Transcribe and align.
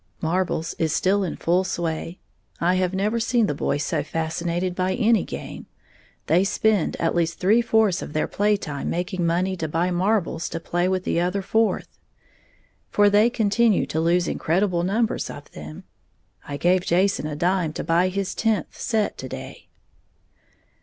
_Marbles 0.23 0.73
is 0.79 0.91
still 0.91 1.23
in 1.23 1.35
full 1.35 1.63
sway, 1.63 2.17
I 2.59 2.73
have 2.73 2.95
never 2.95 3.19
seen 3.19 3.45
the 3.45 3.53
boys 3.53 3.83
so 3.83 4.01
fascinated 4.01 4.73
by 4.73 4.95
any 4.95 5.23
game, 5.23 5.67
they 6.25 6.43
spend 6.43 6.95
at 6.95 7.13
least 7.13 7.37
three 7.39 7.61
fourths 7.61 8.01
of 8.01 8.13
their 8.13 8.27
playtime 8.27 8.89
making 8.89 9.23
money 9.27 9.55
to 9.57 9.67
buy 9.67 9.91
marbles 9.91 10.49
to 10.49 10.59
play 10.59 10.87
with 10.87 11.03
the 11.03 11.19
other 11.19 11.43
fourth, 11.43 11.99
for 12.89 13.11
they 13.11 13.29
continue 13.29 13.85
to 13.85 14.01
lose 14.01 14.27
incredible 14.27 14.81
numbers 14.81 15.29
of 15.29 15.51
them. 15.51 15.83
I 16.47 16.57
gave 16.57 16.81
Jason 16.83 17.27
a 17.27 17.35
dime 17.35 17.71
to 17.73 17.83
buy 17.83 18.07
his 18.07 18.33
tenth 18.33 18.75
set 18.79 19.19
to 19.19 19.29
day. 19.29 19.67